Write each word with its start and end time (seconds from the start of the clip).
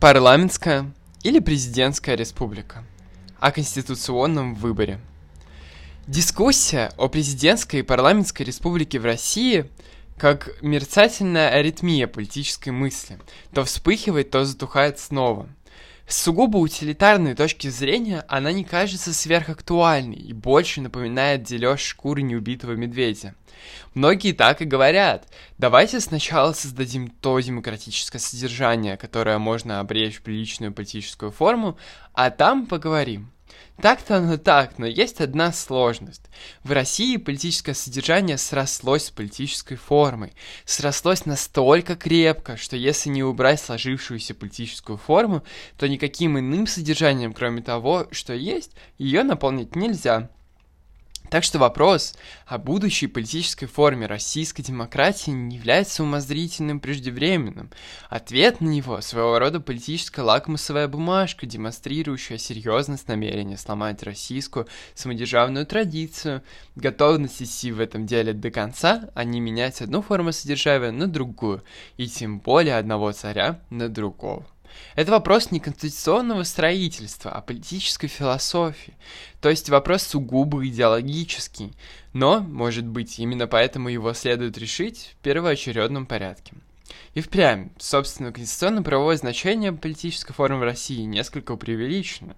Парламентская 0.00 0.94
или 1.24 1.40
президентская 1.40 2.14
республика. 2.14 2.84
О 3.40 3.50
конституционном 3.50 4.54
выборе. 4.54 5.00
Дискуссия 6.06 6.92
о 6.96 7.08
президентской 7.08 7.80
и 7.80 7.82
парламентской 7.82 8.44
республике 8.44 9.00
в 9.00 9.04
России 9.04 9.68
как 10.16 10.50
мерцательная 10.62 11.48
аритмия 11.48 12.06
политической 12.06 12.70
мысли. 12.70 13.18
То 13.52 13.64
вспыхивает, 13.64 14.30
то 14.30 14.44
затухает 14.44 15.00
снова. 15.00 15.48
С 16.08 16.22
сугубо 16.22 16.56
утилитарной 16.56 17.34
точки 17.34 17.68
зрения 17.68 18.24
она 18.28 18.50
не 18.50 18.64
кажется 18.64 19.12
сверхактуальной 19.12 20.16
и 20.16 20.32
больше 20.32 20.80
напоминает 20.80 21.42
дележ 21.42 21.82
шкуры 21.82 22.22
неубитого 22.22 22.72
медведя. 22.72 23.34
Многие 23.92 24.32
так 24.32 24.62
и 24.62 24.64
говорят. 24.64 25.28
Давайте 25.58 26.00
сначала 26.00 26.54
создадим 26.54 27.08
то 27.08 27.38
демократическое 27.40 28.20
содержание, 28.20 28.96
которое 28.96 29.36
можно 29.36 29.80
обречь 29.80 30.16
в 30.16 30.22
приличную 30.22 30.72
политическую 30.72 31.30
форму, 31.30 31.76
а 32.14 32.30
там 32.30 32.64
поговорим. 32.64 33.30
Так-то 33.80 34.16
оно 34.16 34.36
так, 34.38 34.78
но 34.78 34.86
есть 34.86 35.20
одна 35.20 35.52
сложность. 35.52 36.22
В 36.64 36.72
России 36.72 37.16
политическое 37.16 37.74
содержание 37.74 38.36
срослось 38.36 39.06
с 39.06 39.10
политической 39.10 39.76
формой. 39.76 40.32
Срослось 40.64 41.26
настолько 41.26 41.94
крепко, 41.94 42.56
что 42.56 42.76
если 42.76 43.08
не 43.10 43.22
убрать 43.22 43.60
сложившуюся 43.60 44.34
политическую 44.34 44.98
форму, 44.98 45.44
то 45.76 45.88
никаким 45.88 46.38
иным 46.38 46.66
содержанием, 46.66 47.32
кроме 47.32 47.62
того, 47.62 48.08
что 48.10 48.32
есть, 48.32 48.72
ее 48.98 49.22
наполнить 49.22 49.76
нельзя. 49.76 50.28
Так 51.30 51.44
что 51.44 51.58
вопрос 51.58 52.14
о 52.46 52.56
будущей 52.56 53.06
политической 53.06 53.66
форме 53.66 54.06
российской 54.06 54.62
демократии 54.62 55.30
не 55.30 55.56
является 55.56 56.02
умозрительным 56.02 56.80
преждевременным. 56.80 57.70
Ответ 58.08 58.62
на 58.62 58.68
него– 58.68 59.00
своего 59.02 59.38
рода 59.38 59.60
политическая 59.60 60.22
лакмусовая 60.22 60.88
бумажка, 60.88 61.44
демонстрирующая 61.44 62.38
серьезность 62.38 63.08
намерения 63.08 63.58
сломать 63.58 64.02
российскую 64.02 64.68
самодержавную 64.94 65.66
традицию, 65.66 66.42
готовность 66.76 67.42
идти 67.42 67.72
в 67.72 67.80
этом 67.80 68.06
деле 68.06 68.32
до 68.32 68.50
конца, 68.50 69.10
а 69.14 69.24
не 69.24 69.40
менять 69.40 69.82
одну 69.82 70.00
форму 70.00 70.32
содержания 70.32 70.92
на 70.92 71.06
другую, 71.08 71.62
и 71.98 72.08
тем 72.08 72.40
более 72.40 72.76
одного 72.78 73.12
царя 73.12 73.60
на 73.68 73.90
другого. 73.90 74.46
Это 74.94 75.10
вопрос 75.12 75.50
не 75.50 75.60
конституционного 75.60 76.42
строительства, 76.42 77.30
а 77.30 77.40
политической 77.40 78.08
философии. 78.08 78.94
То 79.40 79.48
есть 79.50 79.68
вопрос 79.68 80.02
сугубо 80.02 80.66
идеологический. 80.66 81.72
Но, 82.12 82.40
может 82.40 82.86
быть, 82.86 83.18
именно 83.18 83.46
поэтому 83.46 83.88
его 83.88 84.12
следует 84.12 84.58
решить 84.58 85.14
в 85.14 85.22
первоочередном 85.22 86.06
порядке. 86.06 86.54
И 87.14 87.20
впрямь, 87.20 87.70
собственно, 87.78 88.32
конституционно-правовое 88.32 89.16
значение 89.16 89.72
политической 89.72 90.32
формы 90.32 90.58
в 90.58 90.62
России 90.62 91.02
несколько 91.02 91.56
преувеличено. 91.56 92.36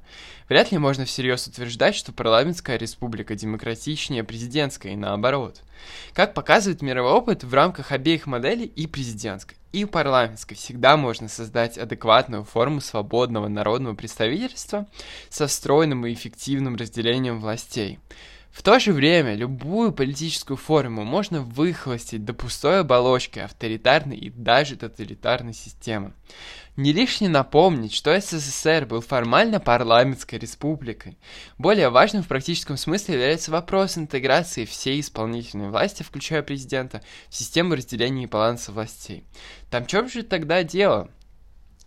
Вряд 0.48 0.72
ли 0.72 0.78
можно 0.78 1.04
всерьез 1.04 1.46
утверждать, 1.46 1.94
что 1.94 2.12
парламентская 2.12 2.76
республика 2.76 3.34
демократичнее 3.34 4.24
президентской 4.24 4.92
и 4.94 4.96
наоборот. 4.96 5.62
Как 6.14 6.34
показывает 6.34 6.82
мировой 6.82 7.12
опыт, 7.12 7.44
в 7.44 7.52
рамках 7.54 7.92
обеих 7.92 8.26
моделей 8.26 8.66
и 8.66 8.86
президентской, 8.86 9.56
и 9.72 9.84
парламентской 9.84 10.54
всегда 10.54 10.96
можно 10.96 11.28
создать 11.28 11.78
адекватную 11.78 12.44
форму 12.44 12.80
свободного 12.80 13.48
народного 13.48 13.94
представительства 13.94 14.86
со 15.28 15.46
встроенным 15.46 16.06
и 16.06 16.12
эффективным 16.12 16.76
разделением 16.76 17.40
властей. 17.40 17.98
В 18.50 18.62
то 18.62 18.80
же 18.80 18.92
время 18.92 19.36
любую 19.36 19.92
политическую 19.92 20.56
форму 20.56 21.04
можно 21.04 21.40
выхолостить 21.40 22.24
до 22.24 22.34
пустой 22.34 22.80
оболочки 22.80 23.38
авторитарной 23.38 24.16
и 24.16 24.28
даже 24.28 24.76
тоталитарной 24.76 25.54
системы. 25.54 26.12
Не 26.76 26.92
лишне 26.92 27.28
напомнить, 27.28 27.94
что 27.94 28.18
СССР 28.18 28.86
был 28.86 29.02
формально 29.02 29.60
парламентской 29.60 30.36
республикой. 30.36 31.16
Более 31.58 31.90
важным 31.90 32.22
в 32.22 32.28
практическом 32.28 32.76
смысле 32.76 33.14
является 33.14 33.52
вопрос 33.52 33.96
интеграции 33.96 34.64
всей 34.64 35.00
исполнительной 35.00 35.68
власти, 35.68 36.02
включая 36.02 36.42
президента, 36.42 37.02
в 37.28 37.34
систему 37.34 37.74
разделения 37.74 38.24
и 38.24 38.26
баланса 38.26 38.72
властей. 38.72 39.24
Там 39.70 39.86
чем 39.86 40.08
же 40.08 40.22
тогда 40.22 40.64
дело? 40.64 41.08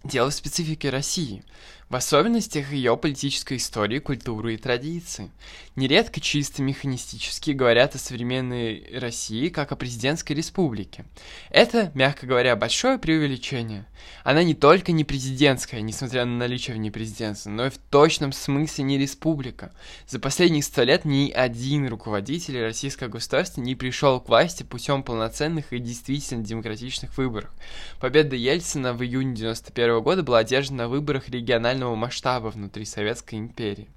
Дело 0.03 0.29
в 0.29 0.33
специфике 0.33 0.89
России 0.89 1.43
в 1.93 1.95
особенностях 1.95 2.71
ее 2.71 2.97
политической 2.97 3.57
истории, 3.57 3.99
культуры 3.99 4.55
и 4.55 4.57
традиции. 4.57 5.29
Нередко 5.75 6.19
чисто 6.19 6.63
механистически 6.63 7.51
говорят 7.51 7.93
о 7.93 7.99
современной 7.99 8.83
России 8.99 9.49
как 9.49 9.71
о 9.71 9.75
президентской 9.75 10.33
республике. 10.33 11.05
Это, 11.51 11.91
мягко 11.93 12.25
говоря, 12.25 12.55
большое 12.55 12.97
преувеличение. 12.97 13.85
Она 14.23 14.43
не 14.43 14.55
только 14.55 14.91
не 14.91 15.03
президентская, 15.03 15.81
несмотря 15.81 16.25
на 16.25 16.35
наличие 16.35 16.75
в 16.75 16.79
ней 16.79 16.89
президентства, 16.89 17.51
но 17.51 17.67
и 17.67 17.69
в 17.69 17.77
точном 17.77 18.31
смысле 18.31 18.85
не 18.85 18.97
республика. 18.97 19.71
За 20.07 20.19
последние 20.19 20.63
сто 20.63 20.83
лет 20.83 21.05
ни 21.05 21.29
один 21.29 21.87
руководитель 21.87 22.59
российского 22.59 23.07
государства 23.07 23.61
не 23.61 23.75
пришел 23.75 24.19
к 24.19 24.29
власти 24.29 24.63
путем 24.63 25.03
полноценных 25.03 25.71
и 25.73 25.79
действительно 25.79 26.43
демократичных 26.43 27.17
выборов. 27.17 27.51
Победа 27.99 28.35
Ельцина 28.35 28.93
в 28.93 29.03
июне 29.03 29.33
1991 29.33 30.01
года 30.01 30.23
была 30.23 30.39
одержана 30.39 30.83
на 30.83 30.89
выборах 30.89 31.29
регионального 31.29 31.82
глобального 31.83 31.95
масштаба 31.95 32.47
внутри 32.47 32.85
Советской 32.85 33.35
империи. 33.35 33.89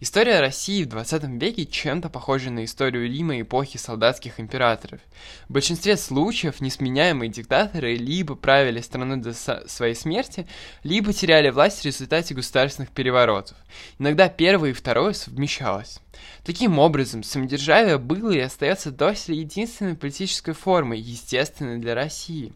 История 0.00 0.38
России 0.38 0.84
в 0.84 0.88
20 0.88 1.24
веке 1.42 1.66
чем-то 1.66 2.08
похожа 2.08 2.50
на 2.50 2.64
историю 2.64 3.08
Рима 3.08 3.40
эпохи 3.40 3.78
солдатских 3.78 4.38
императоров. 4.38 5.00
В 5.48 5.52
большинстве 5.52 5.96
случаев 5.96 6.60
несменяемые 6.60 7.28
диктаторы 7.28 7.96
либо 7.96 8.36
правили 8.36 8.80
страной 8.80 9.16
до 9.16 9.32
своей 9.34 9.96
смерти, 9.96 10.46
либо 10.84 11.12
теряли 11.12 11.50
власть 11.50 11.80
в 11.80 11.84
результате 11.84 12.34
государственных 12.34 12.90
переворотов. 12.90 13.56
Иногда 13.98 14.28
первое 14.28 14.70
и 14.70 14.72
второе 14.72 15.14
совмещалось. 15.14 15.98
Таким 16.44 16.78
образом, 16.78 17.24
самодержавие 17.24 17.98
было 17.98 18.30
и 18.30 18.38
остается 18.38 18.92
доселе 18.92 19.38
единственной 19.38 19.96
политической 19.96 20.52
формой, 20.52 21.00
естественной 21.00 21.78
для 21.78 21.96
России. 21.96 22.52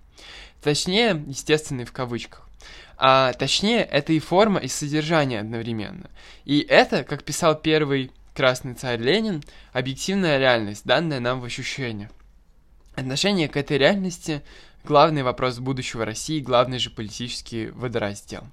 Точнее, 0.63 1.21
естественной 1.27 1.85
в 1.85 1.93
кавычках. 1.93 2.49
А 3.05 3.33
точнее, 3.33 3.83
это 3.83 4.13
и 4.13 4.21
форма, 4.21 4.61
и 4.61 4.69
содержание 4.69 5.41
одновременно. 5.41 6.09
И 6.45 6.61
это, 6.61 7.03
как 7.03 7.25
писал 7.25 7.57
первый 7.57 8.13
красный 8.33 8.75
царь 8.75 9.01
Ленин, 9.01 9.43
объективная 9.73 10.39
реальность, 10.39 10.85
данная 10.85 11.19
нам 11.19 11.41
в 11.41 11.45
ощущениях. 11.45 12.11
Отношение 12.95 13.49
к 13.49 13.57
этой 13.57 13.77
реальности– 13.77 14.41
главный 14.85 15.25
вопрос 15.25 15.59
будущего 15.59 16.05
России, 16.05 16.39
главный 16.39 16.79
же 16.79 16.91
политический 16.91 17.71
водораздел. 17.71 18.45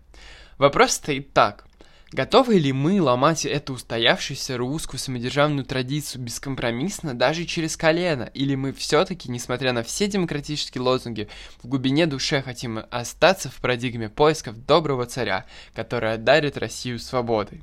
Вопрос 0.57 0.93
стоит 0.93 1.31
так. 1.31 1.67
Готовы 2.11 2.57
ли 2.57 2.73
мы 2.73 2.99
ломать 2.99 3.45
эту 3.45 3.73
устоявшуюся 3.73 4.57
русскую 4.57 4.99
самодержавную 4.99 5.63
традицию 5.63 6.23
бескомпромиссно 6.23 7.13
даже 7.13 7.45
через 7.45 7.77
колено? 7.77 8.23
Или 8.33 8.55
мы 8.55 8.73
все-таки, 8.73 9.29
несмотря 9.29 9.73
на 9.73 9.83
все 9.83 10.07
демократические 10.07 10.81
лозунги, 10.81 11.29
в 11.61 11.67
глубине 11.67 12.07
души 12.07 12.41
хотим 12.41 12.79
остаться 12.89 13.51
в 13.51 13.61
парадигме 13.61 14.09
поисков 14.09 14.57
доброго 14.65 15.05
царя, 15.05 15.45
который 15.75 16.13
одарит 16.13 16.57
Россию 16.57 16.97
свободой? 16.97 17.61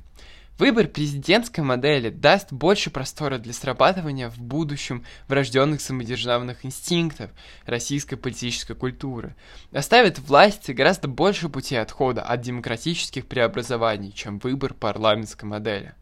Выбор 0.57 0.87
президентской 0.87 1.59
модели 1.61 2.09
даст 2.09 2.51
больше 2.51 2.89
простора 2.89 3.37
для 3.37 3.53
срабатывания 3.53 4.27
в 4.27 4.39
будущем 4.39 5.05
врожденных 5.27 5.81
самодержавных 5.81 6.65
инстинктов 6.65 7.29
российской 7.67 8.15
политической 8.15 8.73
культуры, 8.73 9.35
оставит 9.71 10.17
власти 10.17 10.71
гораздо 10.71 11.07
больше 11.07 11.47
пути 11.47 11.75
отхода 11.75 12.23
от 12.23 12.41
демократических 12.41 13.27
преобразований, 13.27 14.11
чем 14.11 14.39
выбор 14.39 14.73
парламентской 14.73 15.45
модели. 15.45 15.93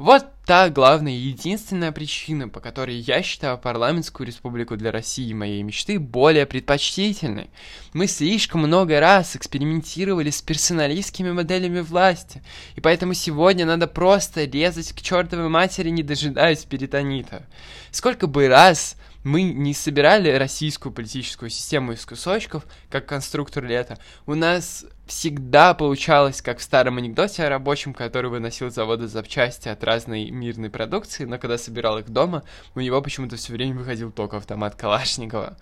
Вот 0.00 0.24
та 0.46 0.70
главная 0.70 1.12
и 1.12 1.28
единственная 1.28 1.92
причина, 1.92 2.48
по 2.48 2.60
которой 2.60 2.96
я 2.96 3.22
считаю 3.22 3.58
парламентскую 3.58 4.26
республику 4.26 4.78
для 4.78 4.92
России 4.92 5.30
моей 5.34 5.62
мечты 5.62 5.98
более 5.98 6.46
предпочтительной. 6.46 7.50
Мы 7.92 8.06
слишком 8.06 8.62
много 8.62 8.98
раз 8.98 9.36
экспериментировали 9.36 10.30
с 10.30 10.40
персоналистскими 10.40 11.32
моделями 11.32 11.80
власти, 11.80 12.42
и 12.76 12.80
поэтому 12.80 13.12
сегодня 13.12 13.66
надо 13.66 13.86
просто 13.86 14.44
резать 14.44 14.94
к 14.94 15.02
чертовой 15.02 15.50
матери, 15.50 15.90
не 15.90 16.02
дожидаясь 16.02 16.64
перитонита. 16.64 17.46
Сколько 17.90 18.26
бы 18.26 18.48
раз 18.48 18.96
мы 19.22 19.42
не 19.42 19.74
собирали 19.74 20.30
российскую 20.30 20.94
политическую 20.94 21.50
систему 21.50 21.92
из 21.92 22.06
кусочков, 22.06 22.64
как 22.88 23.04
конструктор 23.04 23.66
лета. 23.66 23.98
У 24.24 24.34
нас 24.34 24.86
всегда 25.10 25.74
получалось, 25.74 26.40
как 26.40 26.60
в 26.60 26.62
старом 26.62 26.98
анекдоте 26.98 27.42
о 27.42 27.48
рабочем, 27.48 27.94
который 27.94 28.30
выносил 28.30 28.70
заводы 28.70 29.08
запчасти 29.08 29.68
от 29.68 29.82
разной 29.82 30.30
мирной 30.30 30.70
продукции, 30.70 31.24
но 31.24 31.36
когда 31.36 31.58
собирал 31.58 31.98
их 31.98 32.08
дома, 32.10 32.44
у 32.76 32.80
него 32.80 33.02
почему-то 33.02 33.34
все 33.34 33.52
время 33.52 33.74
выходил 33.74 34.12
только 34.12 34.36
автомат 34.36 34.76
Калашникова. 34.76 35.56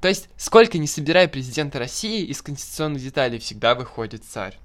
То 0.00 0.08
есть, 0.08 0.28
сколько 0.36 0.78
не 0.78 0.88
собирая 0.88 1.28
президента 1.28 1.78
России, 1.78 2.24
из 2.24 2.42
конституционных 2.42 3.00
деталей 3.00 3.38
всегда 3.38 3.76
выходит 3.76 4.24
царь. 4.24 4.58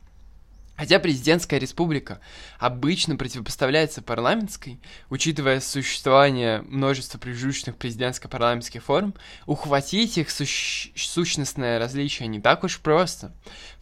Хотя 0.76 0.98
президентская 0.98 1.60
республика 1.60 2.20
обычно 2.58 3.16
противопоставляется 3.16 4.02
парламентской, 4.02 4.80
учитывая 5.12 5.60
существование 5.60 6.64
множества 6.64 7.20
прижущных 7.20 7.78
президентско-парламентских 7.78 8.84
форм, 8.84 9.14
ухватить 9.46 10.18
их 10.18 10.30
сущ- 10.30 10.92
сущностное 10.96 11.78
различие 11.78 12.28
не 12.28 12.42
так 12.42 12.64
уж 12.64 12.80
просто. 12.80 13.34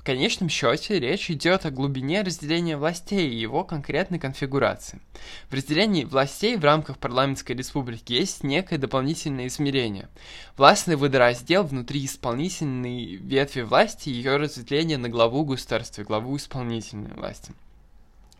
В 0.01 0.03
конечном 0.03 0.49
счете 0.49 0.99
речь 0.99 1.29
идет 1.29 1.67
о 1.67 1.69
глубине 1.69 2.23
разделения 2.23 2.75
властей 2.75 3.29
и 3.29 3.39
его 3.39 3.63
конкретной 3.63 4.17
конфигурации. 4.17 4.99
В 5.47 5.53
разделении 5.53 6.05
властей 6.05 6.57
в 6.57 6.65
рамках 6.65 6.97
парламентской 6.97 7.51
республики 7.51 8.13
есть 8.13 8.43
некое 8.43 8.79
дополнительное 8.79 9.45
измерение. 9.45 10.09
Властный 10.57 10.95
водораздел 10.95 11.65
внутри 11.65 12.03
исполнительной 12.03 13.17
ветви 13.17 13.61
власти 13.61 14.09
и 14.09 14.13
ее 14.13 14.37
разветвление 14.37 14.97
на 14.97 15.07
главу 15.07 15.45
государства 15.45 16.01
и 16.01 16.05
главу 16.05 16.35
исполнительной 16.35 17.13
власти. 17.13 17.53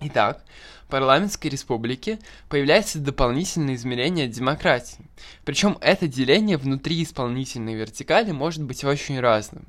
Итак, 0.03 0.43
в 0.87 0.89
парламентской 0.89 1.47
республике 1.47 2.17
появляется 2.49 2.97
дополнительное 2.97 3.75
измерение 3.75 4.27
демократии. 4.27 5.05
Причем 5.45 5.77
это 5.79 6.07
деление 6.07 6.57
внутри 6.57 7.03
исполнительной 7.03 7.75
вертикали 7.75 8.31
может 8.31 8.63
быть 8.63 8.83
очень 8.83 9.19
разным. 9.19 9.67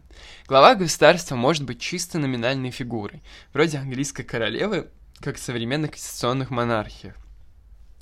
Глава 0.48 0.74
государства 0.74 1.36
может 1.36 1.64
быть 1.64 1.80
чисто 1.80 2.18
номинальной 2.18 2.70
фигурой, 2.70 3.22
вроде 3.52 3.76
английской 3.76 4.22
королевы, 4.22 4.88
как 5.20 5.36
в 5.36 5.42
современных 5.42 5.90
конституционных 5.92 6.48
монархиях 6.48 7.14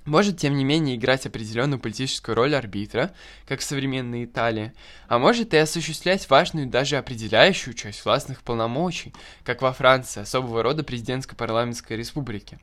может, 0.04 0.38
тем 0.38 0.56
не 0.56 0.64
менее, 0.64 0.96
играть 0.96 1.26
определенную 1.26 1.78
политическую 1.78 2.34
роль 2.34 2.54
арбитра, 2.54 3.12
как 3.46 3.60
в 3.60 3.64
современной 3.64 4.24
Италии, 4.24 4.72
а 5.08 5.18
может 5.18 5.54
и 5.54 5.58
осуществлять 5.58 6.28
важную 6.30 6.66
даже 6.66 6.96
определяющую 6.96 7.74
часть 7.74 8.04
властных 8.04 8.42
полномочий, 8.42 9.12
как 9.44 9.62
во 9.62 9.72
Франции, 9.72 10.22
особого 10.22 10.62
рода 10.62 10.82
президентско-парламентской 10.82 11.96
республики. 11.96 12.58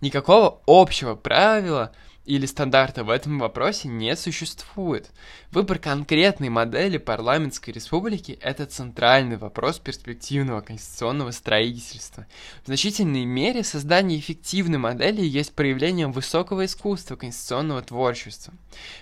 Никакого 0.00 0.60
общего 0.66 1.14
правила– 1.14 1.92
или 2.24 2.46
стандарта 2.46 3.02
в 3.02 3.10
этом 3.10 3.38
вопросе 3.38 3.88
не 3.88 4.14
существует. 4.16 5.10
Выбор 5.50 5.78
конкретной 5.78 6.48
модели 6.50 6.98
парламентской 6.98 7.70
республики– 7.70 8.38
это 8.42 8.66
центральный 8.66 9.36
вопрос 9.36 9.78
перспективного 9.78 10.60
конституционного 10.60 11.32
строительства. 11.32 12.26
В 12.62 12.66
значительной 12.66 13.24
мере 13.24 13.64
создание 13.64 14.18
эффективной 14.18 14.78
модели 14.78 15.22
есть 15.22 15.54
проявлением 15.54 16.12
высокого 16.12 16.64
искусства 16.64 17.16
конституционного 17.16 17.82
творчества. 17.82 18.54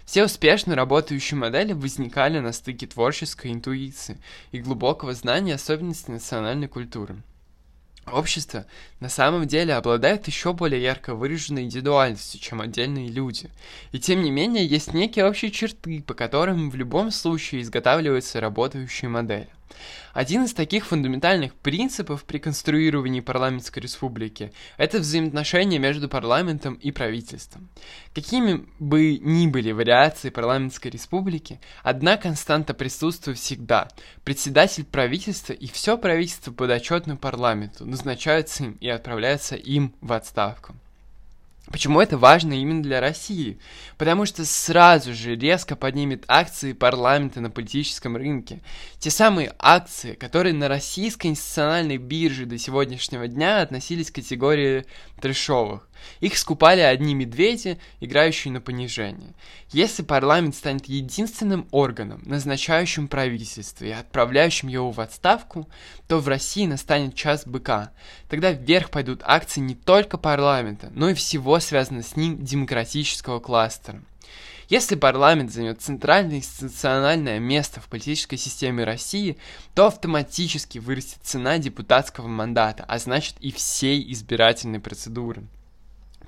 Все 0.04 0.24
успешно 0.24 0.74
работающие 0.74 1.38
модели 1.38 1.72
возникали 1.72 2.38
на 2.40 2.52
стыке 2.52 2.86
творческой 2.86 3.52
интуиции 3.52 4.18
и 4.50 4.60
глубокого 4.60 5.12
знания 5.14 5.54
особенностей 5.54 6.12
национальной 6.12 6.68
культуры. 6.68 7.22
Общество 8.12 8.66
на 8.98 9.08
самом 9.08 9.46
деле 9.46 9.74
обладает 9.74 10.26
еще 10.26 10.52
более 10.52 10.82
ярко 10.82 11.14
выраженной 11.14 11.62
индивидуальностью, 11.64 12.40
чем 12.40 12.60
отдельные 12.60 13.08
люди. 13.08 13.50
И 13.92 13.98
тем 13.98 14.22
не 14.22 14.30
менее, 14.30 14.66
есть 14.66 14.94
некие 14.94 15.26
общие 15.26 15.50
черты, 15.50 16.02
по 16.02 16.14
которым 16.14 16.70
в 16.70 16.74
любом 16.74 17.10
случае 17.10 17.62
изготавливаются 17.62 18.40
работающие 18.40 19.08
модели. 19.08 19.48
Один 20.12 20.44
из 20.44 20.54
таких 20.54 20.86
фундаментальных 20.86 21.54
принципов 21.54 22.24
при 22.24 22.38
конструировании 22.38 23.20
парламентской 23.20 23.78
республики– 23.78 24.52
это 24.76 24.98
взаимоотношения 24.98 25.78
между 25.78 26.08
парламентом 26.08 26.74
и 26.74 26.90
правительством. 26.90 27.68
Какими 28.14 28.66
бы 28.78 29.18
ни 29.18 29.46
были 29.46 29.72
вариации 29.72 30.30
парламентской 30.30 30.88
республики, 30.88 31.60
одна 31.82 32.16
константа 32.16 32.74
присутствует 32.74 33.38
всегда. 33.38 33.88
Председатель 34.24 34.84
правительства 34.84 35.52
и 35.52 35.66
все 35.66 35.96
правительство 35.96 36.52
подотчетно 36.52 37.16
парламенту 37.16 37.86
назначаются 37.86 38.64
им 38.64 38.72
и 38.80 38.88
отправляются 38.88 39.54
им 39.54 39.94
в 40.00 40.12
отставку. 40.12 40.74
Почему 41.70 42.00
это 42.00 42.18
важно 42.18 42.54
именно 42.54 42.82
для 42.82 43.00
России? 43.00 43.60
Потому 43.96 44.26
что 44.26 44.44
сразу 44.44 45.14
же 45.14 45.36
резко 45.36 45.76
поднимет 45.76 46.24
акции 46.26 46.72
парламента 46.72 47.40
на 47.40 47.48
политическом 47.48 48.16
рынке. 48.16 48.60
Те 48.98 49.10
самые 49.10 49.54
акции, 49.56 50.14
которые 50.14 50.52
на 50.52 50.66
российской 50.66 51.28
институциональной 51.28 51.96
бирже 51.96 52.44
до 52.44 52.58
сегодняшнего 52.58 53.28
дня 53.28 53.60
относились 53.60 54.10
к 54.10 54.16
категории 54.16 54.84
трешовых. 55.20 55.86
Их 56.20 56.36
скупали 56.36 56.80
одни 56.80 57.14
медведи, 57.14 57.78
играющие 58.00 58.52
на 58.52 58.60
понижение. 58.60 59.34
Если 59.70 60.02
парламент 60.02 60.54
станет 60.54 60.86
единственным 60.86 61.68
органом, 61.70 62.22
назначающим 62.24 63.06
правительство 63.06 63.84
и 63.84 63.90
отправляющим 63.90 64.68
его 64.68 64.90
в 64.90 65.00
отставку, 65.00 65.68
то 66.08 66.18
в 66.18 66.28
России 66.28 66.66
настанет 66.66 67.14
час 67.14 67.46
быка. 67.46 67.92
Тогда 68.28 68.52
вверх 68.52 68.90
пойдут 68.90 69.22
акции 69.24 69.60
не 69.60 69.74
только 69.74 70.18
парламента, 70.18 70.90
но 70.94 71.10
и 71.10 71.14
всего 71.14 71.60
связанного 71.60 72.02
с 72.02 72.16
ним 72.16 72.42
демократического 72.42 73.40
кластера. 73.40 74.02
Если 74.70 74.94
парламент 74.94 75.52
займет 75.52 75.82
центральное 75.82 76.36
институциональное 76.36 77.40
место 77.40 77.80
в 77.80 77.88
политической 77.88 78.36
системе 78.36 78.84
России, 78.84 79.36
то 79.74 79.86
автоматически 79.86 80.78
вырастет 80.78 81.18
цена 81.24 81.58
депутатского 81.58 82.28
мандата, 82.28 82.84
а 82.86 83.00
значит 83.00 83.34
и 83.40 83.50
всей 83.50 84.12
избирательной 84.12 84.78
процедуры. 84.78 85.42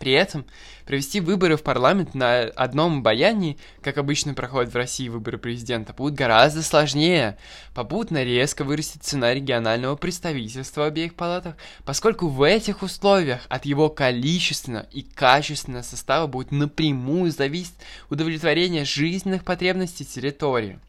При 0.03 0.11
этом 0.11 0.47
провести 0.85 1.21
выборы 1.21 1.57
в 1.57 1.63
парламент 1.63 2.13
на 2.13 2.41
одном 2.41 3.05
баянии, 3.05 3.57
как 3.83 3.99
обычно 3.99 4.35
проходят 4.35 4.73
в 4.73 4.77
России 4.77 5.09
выборы 5.09 5.39
президента, 5.39 5.93
будет 5.93 6.15
гораздо 6.15 6.65
сложнее. 6.65 7.39
Попутно 7.73 8.25
резко 8.25 8.65
вырастет 8.65 9.05
цена 9.05 9.33
регионального 9.33 9.95
представительства 9.95 10.81
в 10.81 10.85
обеих 10.87 11.15
палатах, 11.15 11.55
поскольку 11.85 12.27
в 12.27 12.43
этих 12.43 12.83
условиях 12.83 13.43
от 13.49 13.65
его 13.65 13.91
количественного 13.91 14.89
и 14.91 15.03
качественного 15.03 15.83
состава 15.83 16.27
будет 16.27 16.51
напрямую 16.51 17.31
зависеть 17.31 17.77
удовлетворение 18.11 18.85
жизненных 18.85 19.45
потребностей 19.45 20.05
территории. 20.05 20.81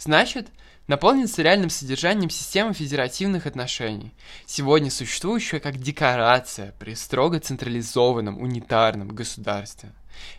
Значит, 0.00 0.48
наполнится 0.88 1.42
реальным 1.42 1.70
содержанием 1.70 2.30
системы 2.30 2.74
федеративных 2.74 3.46
отношений, 3.46 4.12
сегодня 4.46 4.90
существующая 4.90 5.60
как 5.60 5.78
декорация 5.78 6.74
при 6.80 6.94
строго 6.94 7.38
централизованном 7.38 8.40
унитарном 8.40 9.08
государстве. 9.08 9.92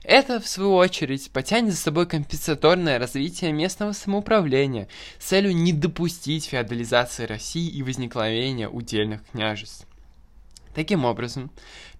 Это, 0.03 0.41
в 0.41 0.47
свою 0.47 0.75
очередь, 0.75 1.31
потянет 1.31 1.71
за 1.71 1.77
собой 1.77 2.05
компенсаторное 2.05 2.99
развитие 2.99 3.53
местного 3.53 3.93
самоуправления 3.93 4.89
с 5.19 5.27
целью 5.27 5.55
не 5.55 5.71
допустить 5.71 6.45
феодализации 6.45 7.25
России 7.25 7.69
и 7.69 7.81
возникновения 7.81 8.67
удельных 8.67 9.21
княжеств. 9.31 9.87
Таким 10.75 11.03
образом, 11.03 11.49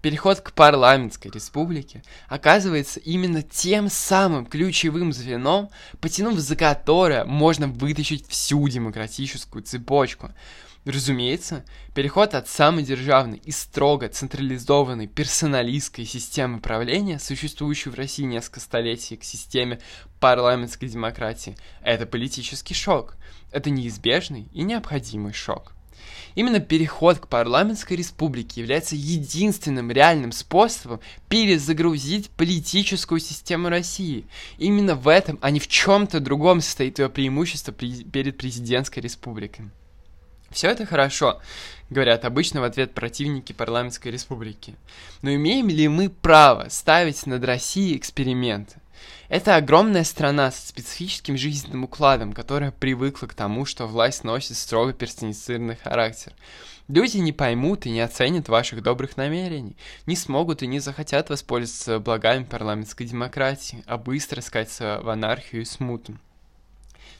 переход 0.00 0.40
к 0.40 0.52
парламентской 0.52 1.28
республике 1.28 2.02
оказывается 2.28 3.00
именно 3.00 3.42
тем 3.42 3.88
самым 3.88 4.46
ключевым 4.46 5.12
звеном, 5.12 5.70
потянув 6.00 6.38
за 6.38 6.54
которое 6.54 7.24
можно 7.24 7.66
вытащить 7.66 8.28
всю 8.28 8.68
демократическую 8.68 9.64
цепочку. 9.64 10.30
Разумеется, 10.86 11.64
переход 11.94 12.34
от 12.34 12.48
самодержавной 12.48 13.38
и 13.44 13.50
строго 13.50 14.08
централизованной 14.08 15.08
персоналистской 15.08 16.06
системы 16.06 16.60
правления, 16.60 17.18
существующей 17.18 17.90
в 17.90 17.96
России 17.96 18.22
несколько 18.22 18.60
столетий, 18.60 19.16
к 19.16 19.24
системе 19.24 19.80
парламентской 20.20 20.88
демократии, 20.88 21.56
это 21.82 22.06
политический 22.06 22.74
шок. 22.74 23.16
Это 23.50 23.68
неизбежный 23.68 24.48
и 24.52 24.62
необходимый 24.62 25.34
шок. 25.34 25.74
Именно 26.34 26.60
переход 26.60 27.18
к 27.18 27.28
парламентской 27.28 27.94
республике 27.94 28.60
является 28.60 28.96
единственным 28.96 29.90
реальным 29.90 30.32
способом 30.32 31.00
перезагрузить 31.28 32.30
политическую 32.30 33.20
систему 33.20 33.68
России. 33.68 34.26
Именно 34.58 34.94
в 34.94 35.08
этом, 35.08 35.38
а 35.42 35.50
не 35.50 35.60
в 35.60 35.68
чем-то 35.68 36.20
другом 36.20 36.60
состоит 36.60 36.98
ее 36.98 37.08
преимущество 37.08 37.72
перед 37.72 38.36
президентской 38.36 39.00
республикой. 39.00 39.66
Все 40.50 40.68
это 40.68 40.84
хорошо, 40.84 41.40
говорят 41.90 42.24
обычно 42.24 42.60
в 42.60 42.64
ответ 42.64 42.92
противники 42.92 43.52
парламентской 43.52 44.08
республики. 44.08 44.74
Но 45.22 45.32
имеем 45.32 45.68
ли 45.68 45.86
мы 45.86 46.10
право 46.10 46.68
ставить 46.70 47.24
над 47.26 47.44
Россией 47.44 47.96
эксперименты? 47.96 48.79
Это 49.28 49.56
огромная 49.56 50.04
страна 50.04 50.50
с 50.50 50.68
специфическим 50.68 51.36
жизненным 51.36 51.84
укладом, 51.84 52.32
которая 52.32 52.72
привыкла 52.72 53.26
к 53.26 53.34
тому, 53.34 53.64
что 53.64 53.86
власть 53.86 54.24
носит 54.24 54.56
строго 54.56 54.92
персонифицированный 54.92 55.76
характер. 55.76 56.32
Люди 56.88 57.18
не 57.18 57.32
поймут 57.32 57.86
и 57.86 57.90
не 57.90 58.00
оценят 58.00 58.48
ваших 58.48 58.82
добрых 58.82 59.16
намерений, 59.16 59.76
не 60.06 60.16
смогут 60.16 60.64
и 60.64 60.66
не 60.66 60.80
захотят 60.80 61.30
воспользоваться 61.30 62.00
благами 62.00 62.42
парламентской 62.42 63.04
демократии, 63.04 63.84
а 63.86 63.98
быстро 63.98 64.40
скатиться 64.40 65.00
в 65.02 65.08
анархию 65.08 65.62
и 65.62 65.64
смуту. 65.64 66.18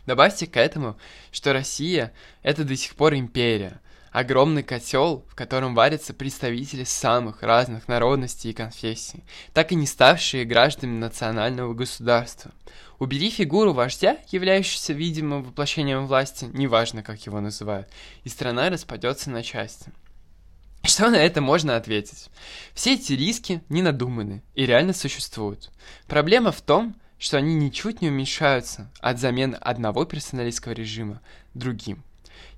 Добавьте 0.07 0.49
к 0.49 0.57
этому, 0.57 0.97
что 1.31 1.53
Россия– 1.53 2.13
это 2.43 2.65
до 2.65 2.77
сих 2.77 2.97
пор 2.97 3.15
империя– 3.15 3.81
огромный 4.11 4.63
котел, 4.63 5.25
в 5.29 5.35
котором 5.35 5.75
варятся 5.75 6.15
представители 6.15 6.85
самых 6.85 7.43
разных 7.43 7.89
народностей 7.89 8.51
и 8.51 8.55
конфессий, 8.55 9.25
так 9.53 9.73
и 9.73 9.77
не 9.77 9.87
ставшие 9.87 10.45
гражданами 10.45 10.99
национального 10.99 11.75
государства. 11.75 12.51
Убери 12.99 13.31
фигуру 13.31 13.73
вождя, 13.73 14.19
являющуюся 14.29 14.93
видимым 14.93 15.43
воплощением 15.43 16.07
власти, 16.07 16.49
неважно, 16.53 17.03
как 17.03 17.25
его 17.25 17.41
называют, 17.41 17.89
и 18.25 18.29
страна 18.29 18.69
распадется 18.69 19.31
на 19.31 19.43
части. 19.43 19.91
Что 20.83 21.11
на 21.11 21.17
это 21.17 21.41
можно 21.41 21.77
ответить? 21.77 22.29
Все 22.75 22.95
эти 22.95 23.13
риски 23.13 23.63
не 23.69 23.83
надуманы 23.83 24.43
и 24.55 24.65
реально 24.67 24.93
существуют. 24.93 25.71
Проблема 26.07 26.53
в 26.53 26.63
том, 26.63 26.97
что 27.19 27.37
они 27.37 27.55
ничуть 27.55 28.01
не 28.01 28.09
уменьшаются 28.09 28.91
от 29.01 29.21
замены 29.21 29.57
одного 29.57 30.07
персоналистского 30.07 30.73
режима 30.73 31.21
другим. 31.53 32.03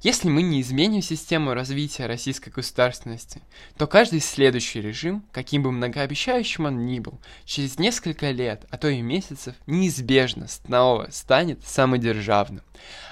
Если 0.03 0.29
мы 0.29 0.43
не 0.43 0.61
изменим 0.61 1.01
систему 1.01 1.55
развития 1.55 2.07
российской 2.07 2.51
государственности, 2.51 3.43
то 3.77 3.87
каждый 3.87 4.21
следующий 4.21 4.81
режим, 4.81 5.25
каким 5.31 5.63
бы 5.63 5.71
многообещающим 5.71 6.67
он 6.67 6.87
ни 6.87 6.99
был, 6.99 7.21
через 7.45 7.79
несколько 7.79 8.31
лет, 8.31 8.67
а 8.71 8.79
то 8.79 8.89
и 8.89 9.01
месяцев, 9.01 9.55
неизбежно 9.67 10.49
снова 10.49 11.09
станет 11.11 11.65
самодержавным. 11.65 12.63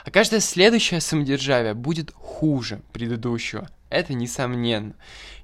А 0.04 0.10
каждое 0.10 0.40
следующее 0.40 1.00
самодержавие 1.00 1.74
будет 1.74 2.12
хуже 2.12 2.82
предыдущего, 2.92 3.68
это 3.90 4.14
несомненно. 4.14 4.94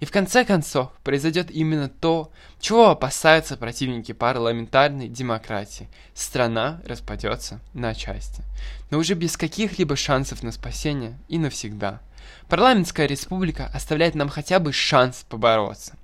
И 0.01 0.05
в 0.05 0.13
конце 0.13 0.45
концов 0.45 0.93
произойдет 1.03 1.51
именно 1.51 1.89
то, 1.89 2.33
чего 2.61 2.91
опасаются 2.91 3.57
противники 3.57 4.13
парламентарной 4.13 5.09
демократии. 5.09 5.89
Страна 6.15 6.81
распадется 6.87 7.61
на 7.75 7.95
части. 7.95 8.43
Но 8.91 8.99
уже 8.99 9.15
без 9.15 9.37
каких-либо 9.37 9.97
шансов 9.97 10.43
на 10.43 10.53
спасение 10.53 11.19
и 11.29 11.39
навсегда. 11.39 12.01
Парламентская 12.49 13.07
республика 13.07 13.67
оставляет 13.75 14.15
нам 14.15 14.29
хотя 14.29 14.61
бы 14.61 14.73
шанс 14.73 15.27
побороться. 15.29 15.95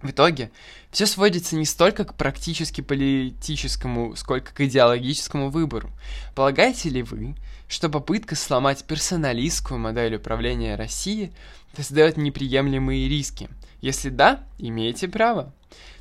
В 0.00 0.10
итоге, 0.10 0.52
все 0.92 1.06
сводится 1.06 1.56
не 1.56 1.64
столько 1.64 2.04
к 2.04 2.14
практически 2.14 2.80
политическому, 2.80 4.14
сколько 4.14 4.54
к 4.54 4.60
идеологическому 4.60 5.50
выбору. 5.50 5.90
Полагаете 6.36 6.88
ли 6.88 7.02
вы, 7.02 7.34
что 7.68 7.88
попытка 7.88 8.36
сломать 8.36 8.84
персоналистскую 8.84 9.80
модель 9.80 10.14
управления 10.14 10.76
России 10.76 11.32
создает 11.76 12.16
неприемлемые 12.16 13.08
риски? 13.08 13.48
Если 13.80 14.08
да, 14.08 14.44
имеете 14.58 15.08
право. 15.08 15.52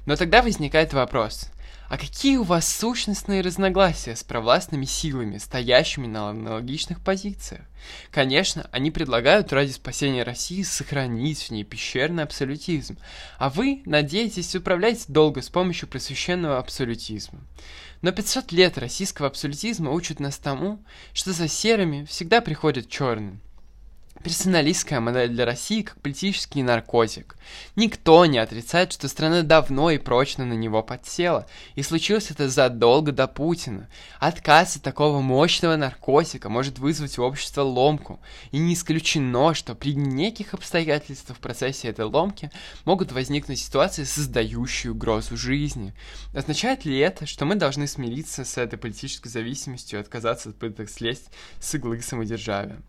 Но 0.05 0.15
тогда 0.15 0.43
возникает 0.43 0.93
вопрос, 0.93 1.49
а 1.89 1.97
какие 1.97 2.37
у 2.37 2.43
вас 2.43 2.67
сущностные 2.67 3.41
разногласия 3.41 4.15
с 4.15 4.23
провластными 4.23 4.85
силами, 4.85 5.37
стоящими 5.37 6.07
на 6.07 6.29
аналогичных 6.29 7.01
позициях? 7.01 7.61
Конечно, 8.11 8.67
они 8.71 8.91
предлагают 8.91 9.53
ради 9.53 9.71
спасения 9.71 10.23
России 10.23 10.63
сохранить 10.63 11.43
в 11.43 11.51
ней 11.51 11.63
пещерный 11.63 12.23
абсолютизм, 12.23 12.97
а 13.37 13.49
вы 13.49 13.83
надеетесь 13.85 14.55
управлять 14.55 15.05
долго 15.07 15.41
с 15.41 15.49
помощью 15.49 15.87
просвещенного 15.87 16.57
абсолютизма. 16.57 17.39
Но 18.01 18.11
500 18.11 18.51
лет 18.51 18.77
российского 18.77 19.27
абсолютизма 19.27 19.91
учат 19.91 20.19
нас 20.19 20.37
тому, 20.37 20.83
что 21.13 21.31
за 21.31 21.47
серыми 21.47 22.05
всегда 22.05 22.41
приходят 22.41 22.89
черные. 22.89 23.39
Персоналистская 24.23 24.99
модель 24.99 25.29
для 25.29 25.45
России 25.45 25.83
как 25.83 26.01
политический 26.01 26.63
наркотик. 26.63 27.37
Никто 27.75 28.25
не 28.25 28.39
отрицает, 28.39 28.91
что 28.91 29.07
страна 29.07 29.41
давно 29.41 29.91
и 29.91 29.97
прочно 29.97 30.43
на 30.43 30.53
него 30.53 30.83
подсела, 30.83 31.45
и 31.75 31.83
случилось 31.83 32.31
это 32.31 32.49
задолго 32.49 33.11
до 33.11 33.27
Путина. 33.27 33.89
Отказ 34.19 34.77
от 34.77 34.81
такого 34.81 35.21
мощного 35.21 35.75
наркотика 35.75 36.49
может 36.49 36.79
вызвать 36.79 37.17
у 37.17 37.23
общества 37.23 37.61
ломку, 37.61 38.19
и 38.51 38.57
не 38.57 38.73
исключено, 38.73 39.53
что 39.53 39.75
при 39.75 39.93
неких 39.93 40.53
обстоятельствах 40.53 41.37
в 41.37 41.41
процессе 41.41 41.87
этой 41.87 42.05
ломки 42.05 42.51
могут 42.85 43.11
возникнуть 43.11 43.59
ситуации, 43.59 44.03
создающие 44.03 44.91
угрозу 44.91 45.37
жизни. 45.37 45.93
Означает 46.33 46.85
ли 46.85 46.97
это, 46.97 47.25
что 47.25 47.45
мы 47.45 47.55
должны 47.55 47.87
смириться 47.87 48.43
с 48.43 48.57
этой 48.57 48.77
политической 48.77 49.29
зависимостью 49.29 49.99
и 49.99 50.01
отказаться 50.01 50.49
от 50.49 50.55
попыток 50.55 50.89
слезть 50.89 51.29
с 51.59 51.75
иглы 51.75 52.01
самодержавия? 52.01 52.81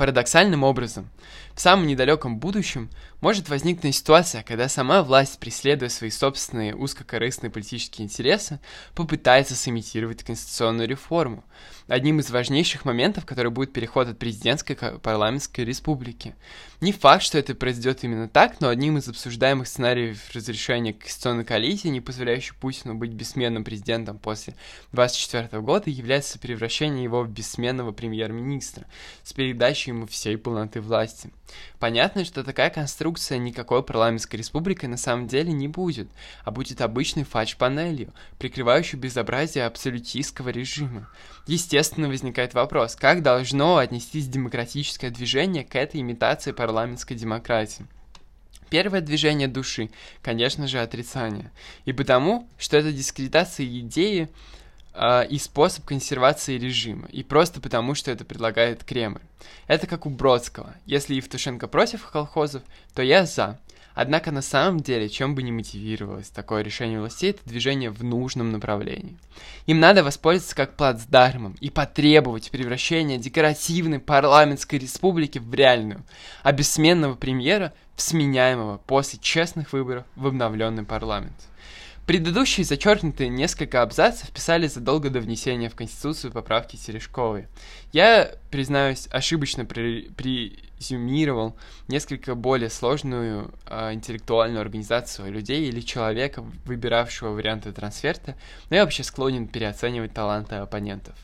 Парадоксальным 0.00 0.64
образом, 0.64 1.10
в 1.54 1.60
самом 1.60 1.86
недалеком 1.86 2.38
будущем 2.38 2.88
может 3.20 3.50
возникнуть 3.50 3.94
ситуация, 3.94 4.42
когда 4.42 4.66
сама 4.66 5.02
власть, 5.02 5.38
преследуя 5.38 5.90
свои 5.90 6.08
собственные 6.08 6.74
узкокорыстные 6.74 7.50
политические 7.50 8.06
интересы, 8.06 8.60
попытается 8.94 9.54
сымитировать 9.54 10.22
конституционную 10.22 10.88
реформу. 10.88 11.44
Одним 11.86 12.18
из 12.18 12.30
важнейших 12.30 12.86
моментов, 12.86 13.26
который 13.26 13.50
будет 13.50 13.74
переход 13.74 14.08
от 14.08 14.18
президентской 14.18 14.74
к 14.74 15.00
парламентской 15.00 15.66
республики. 15.66 16.34
Не 16.80 16.92
факт, 16.92 17.22
что 17.22 17.36
это 17.36 17.54
произойдет 17.54 18.04
именно 18.04 18.26
так, 18.26 18.58
но 18.62 18.70
одним 18.70 18.96
из 18.96 19.06
обсуждаемых 19.06 19.68
сценариев 19.68 20.18
разрешения 20.34 20.94
конституционной 20.94 21.44
коллизии, 21.44 21.88
не 21.88 22.00
позволяющей 22.00 22.54
Путину 22.54 22.94
быть 22.94 23.10
бессменным 23.12 23.64
президентом 23.64 24.18
после 24.18 24.54
2024 24.92 25.60
года, 25.60 25.90
является 25.90 26.38
превращение 26.38 27.04
его 27.04 27.22
в 27.22 27.28
бессменного 27.28 27.92
премьер-министра 27.92 28.86
с 29.22 29.34
передачей 29.34 29.90
ему 29.90 30.06
всей 30.06 30.38
полноты 30.38 30.80
власти. 30.80 31.30
Понятно, 31.78 32.24
что 32.24 32.44
такая 32.44 32.70
конструкция 32.70 33.36
никакой 33.36 33.82
парламентской 33.82 34.36
республикой 34.36 34.88
на 34.88 34.96
самом 34.96 35.26
деле 35.26 35.52
не 35.52 35.68
будет, 35.68 36.08
а 36.44 36.50
будет 36.50 36.80
обычной 36.80 37.24
фач-панелью, 37.24 38.14
прикрывающей 38.38 38.98
безобразие 38.98 39.66
абсолютистского 39.66 40.48
режима. 40.48 41.10
Естественно, 41.46 42.08
возникает 42.08 42.54
вопрос, 42.54 42.96
как 42.96 43.22
должно 43.22 43.76
отнестись 43.76 44.28
демократическое 44.28 45.10
движение 45.10 45.64
к 45.64 45.74
этой 45.74 46.00
имитации 46.00 46.52
парламентской 46.70 47.16
демократии. 47.16 47.84
Первое 48.70 49.00
движение 49.00 49.48
души, 49.48 49.90
конечно 50.22 50.68
же, 50.68 50.78
отрицание. 50.78 51.50
И 51.84 51.92
потому, 51.92 52.48
что 52.58 52.76
это 52.76 52.92
дискредитация 52.92 53.66
идеи 53.66 54.28
э, 54.94 55.26
и 55.26 55.38
способ 55.38 55.84
консервации 55.84 56.58
режима, 56.58 57.08
и 57.08 57.24
просто 57.24 57.60
потому, 57.60 57.96
что 57.96 58.12
это 58.12 58.24
предлагает 58.24 58.84
Кремль. 58.84 59.20
Это 59.66 59.88
как 59.88 60.06
у 60.06 60.10
Бродского. 60.10 60.76
Если 60.86 61.14
Евтушенко 61.16 61.66
против 61.66 62.08
колхозов, 62.08 62.62
то 62.94 63.02
я 63.02 63.26
за. 63.26 63.58
Однако 63.94 64.30
на 64.30 64.42
самом 64.42 64.80
деле, 64.80 65.08
чем 65.08 65.34
бы 65.34 65.42
ни 65.42 65.50
мотивировалось 65.50 66.28
такое 66.28 66.62
решение 66.62 67.00
властей, 67.00 67.30
это 67.30 67.40
движение 67.44 67.90
в 67.90 68.04
нужном 68.04 68.50
направлении. 68.50 69.16
Им 69.66 69.80
надо 69.80 70.04
воспользоваться 70.04 70.56
как 70.56 70.76
плацдармом 70.76 71.56
и 71.60 71.70
потребовать 71.70 72.50
превращения 72.50 73.18
декоративной 73.18 73.98
парламентской 73.98 74.76
республики 74.76 75.38
в 75.38 75.52
реальную, 75.52 76.04
а 76.42 76.52
бессменного 76.52 77.14
премьера 77.14 77.72
в 77.96 78.02
сменяемого 78.02 78.78
после 78.78 79.18
честных 79.18 79.72
выборов 79.72 80.04
в 80.16 80.26
обновленный 80.26 80.84
парламент. 80.84 81.36
Предыдущие 82.10 82.64
зачеркнутые 82.64 83.28
несколько 83.28 83.82
абзацев 83.82 84.32
писали 84.32 84.66
задолго 84.66 85.10
до 85.10 85.20
внесения 85.20 85.68
в 85.68 85.76
Конституцию 85.76 86.32
поправки 86.32 86.74
Терешковой. 86.74 87.46
Я, 87.92 88.32
признаюсь, 88.50 89.06
ошибочно 89.12 89.64
при 89.64 90.10
презюмировал 90.16 91.56
несколько 91.86 92.34
более 92.34 92.68
сложную 92.68 93.54
э, 93.64 93.92
интеллектуальную 93.92 94.60
организацию 94.60 95.30
людей 95.30 95.68
или 95.68 95.80
человека, 95.80 96.44
выбиравшего 96.64 97.28
варианты 97.28 97.70
трансферта, 97.70 98.34
но 98.70 98.76
я 98.76 98.82
вообще 98.82 99.04
склонен 99.04 99.46
переоценивать 99.46 100.12
таланты 100.12 100.56
оппонентов. 100.56 101.14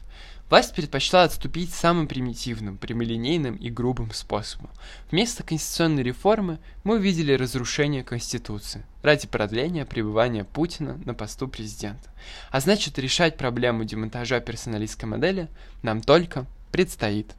Власть 0.48 0.74
предпочла 0.74 1.24
отступить 1.24 1.74
самым 1.74 2.06
примитивным, 2.06 2.78
прямолинейным 2.78 3.56
и 3.56 3.68
грубым 3.68 4.12
способом. 4.12 4.70
Вместо 5.10 5.42
конституционной 5.42 6.04
реформы 6.04 6.60
мы 6.84 6.96
увидели 6.96 7.32
разрушение 7.32 8.04
Конституции 8.04 8.84
ради 9.02 9.26
продления 9.26 9.84
пребывания 9.84 10.44
Путина 10.44 11.00
на 11.04 11.14
посту 11.14 11.48
президента. 11.48 12.10
А 12.50 12.60
значит, 12.60 12.96
решать 12.98 13.36
проблему 13.36 13.84
демонтажа 13.84 14.38
персоналистской 14.38 15.08
модели 15.08 15.48
нам 15.82 16.00
только 16.00 16.46
предстоит. 16.70 17.34